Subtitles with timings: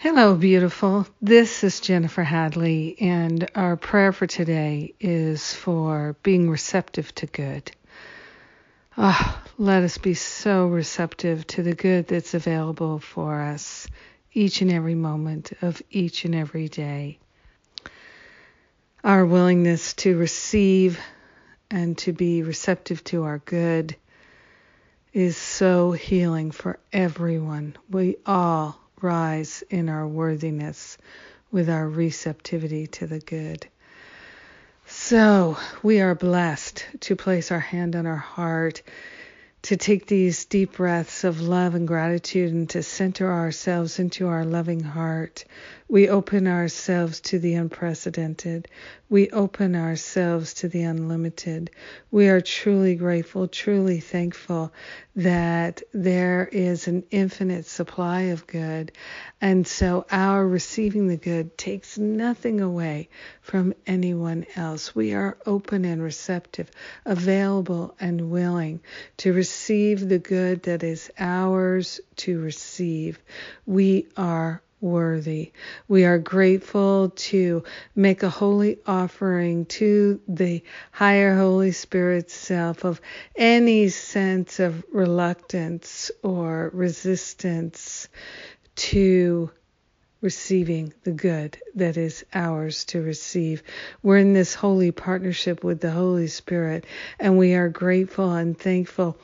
[0.00, 1.08] Hello, beautiful.
[1.20, 7.72] This is Jennifer Hadley, and our prayer for today is for being receptive to good.
[8.96, 13.88] Oh, let us be so receptive to the good that's available for us
[14.32, 17.18] each and every moment of each and every day.
[19.02, 21.00] Our willingness to receive
[21.72, 23.96] and to be receptive to our good
[25.12, 27.74] is so healing for everyone.
[27.90, 30.98] We all rise in our worthiness
[31.50, 33.66] with our receptivity to the good.
[34.86, 38.82] So we are blessed to place our hand on our heart,
[39.62, 44.44] to take these deep breaths of love and gratitude, and to center ourselves into our
[44.44, 45.44] loving heart
[45.90, 48.68] we open ourselves to the unprecedented.
[49.08, 51.70] We open ourselves to the unlimited.
[52.10, 54.70] We are truly grateful, truly thankful
[55.16, 58.92] that there is an infinite supply of good.
[59.40, 63.08] And so our receiving the good takes nothing away
[63.40, 64.94] from anyone else.
[64.94, 66.70] We are open and receptive,
[67.06, 68.80] available and willing
[69.18, 69.47] to receive
[70.08, 73.18] the good that is ours to receive.
[73.66, 75.52] We are worthy.
[75.88, 77.64] We are grateful to
[77.96, 83.00] make a holy offering to the higher Holy Spirit self of
[83.36, 88.08] any sense of reluctance or resistance
[88.76, 89.50] to
[90.20, 93.62] receiving the good that is ours to receive.
[94.02, 96.86] We're in this holy partnership with the Holy Spirit,
[97.20, 99.16] and we are grateful and thankful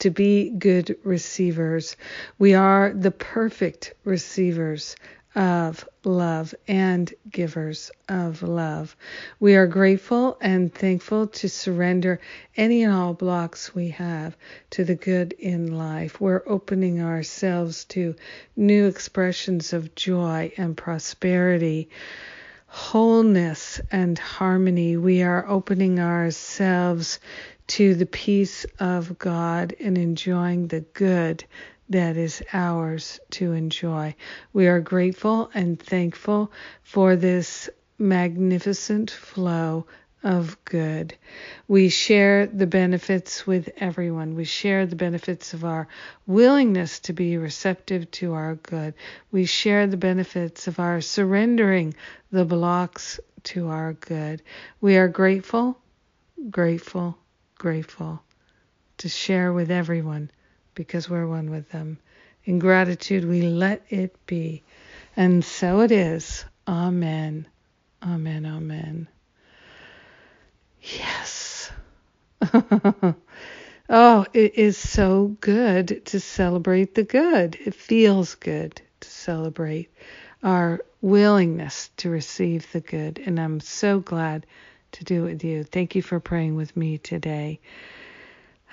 [0.00, 1.96] to be good receivers.
[2.38, 4.96] We are the perfect receivers
[5.34, 8.96] of love and givers of love.
[9.38, 12.20] We are grateful and thankful to surrender
[12.56, 14.36] any and all blocks we have
[14.70, 16.20] to the good in life.
[16.20, 18.16] We're opening ourselves to
[18.56, 21.88] new expressions of joy and prosperity.
[22.70, 24.96] Wholeness and harmony.
[24.98, 27.18] We are opening ourselves
[27.68, 31.44] to the peace of God and enjoying the good
[31.88, 34.14] that is ours to enjoy.
[34.52, 36.52] We are grateful and thankful
[36.82, 39.86] for this magnificent flow
[40.22, 41.16] of good.
[41.68, 44.34] We share the benefits with everyone.
[44.34, 45.88] We share the benefits of our
[46.26, 48.94] willingness to be receptive to our good.
[49.30, 51.94] We share the benefits of our surrendering
[52.32, 54.42] the blocks to our good.
[54.80, 55.78] We are grateful,
[56.50, 57.16] grateful,
[57.56, 58.22] grateful
[58.98, 60.30] to share with everyone
[60.74, 61.98] because we're one with them.
[62.44, 64.62] In gratitude, we let it be.
[65.16, 66.44] And so it is.
[66.66, 67.46] Amen.
[68.02, 68.46] Amen.
[68.46, 69.08] Amen.
[70.82, 71.70] Yes.
[73.88, 77.56] oh, it is so good to celebrate the good.
[77.64, 79.90] It feels good to celebrate
[80.42, 83.20] our willingness to receive the good.
[83.24, 84.46] And I'm so glad
[84.92, 85.64] to do it with you.
[85.64, 87.60] Thank you for praying with me today.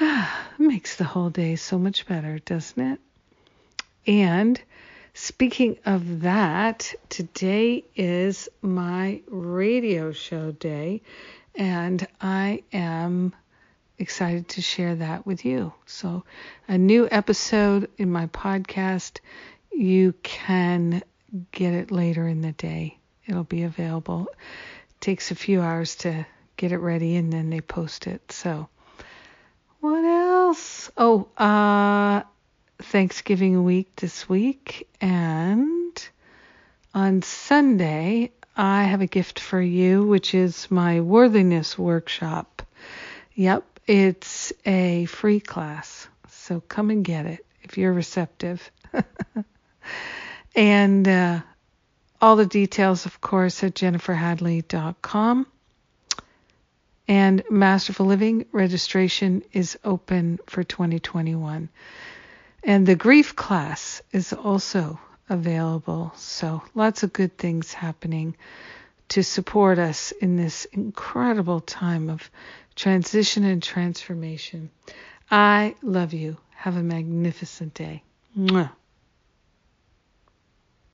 [0.00, 3.00] Ah, makes the whole day so much better, doesn't it?
[4.06, 4.60] And
[5.12, 11.02] speaking of that, today is my radio show day,
[11.54, 13.34] and I am
[13.98, 15.72] excited to share that with you.
[15.86, 16.24] So,
[16.68, 19.20] a new episode in my podcast,
[19.70, 21.02] you can
[21.50, 22.98] get it later in the day.
[23.26, 24.28] It'll be available.
[24.30, 26.26] It takes a few hours to
[26.56, 28.32] get it ready and then they post it.
[28.32, 28.68] So,
[29.80, 30.90] what else?
[30.96, 32.22] Oh, uh,
[32.80, 36.08] Thanksgiving week this week, and
[36.94, 42.62] on Sunday, I have a gift for you, which is my worthiness workshop.
[43.34, 48.70] Yep, it's a free class, so come and get it if you're receptive.
[50.54, 51.40] and uh,
[52.20, 55.46] all the details, of course, at jenniferhadley.com.
[57.08, 61.68] And Masterful Living registration is open for 2021.
[62.64, 66.12] And the grief class is also available.
[66.16, 68.36] So lots of good things happening
[69.10, 72.30] to support us in this incredible time of
[72.74, 74.70] transition and transformation.
[75.30, 76.36] I love you.
[76.56, 78.02] Have a magnificent day.
[78.38, 78.70] Mwah.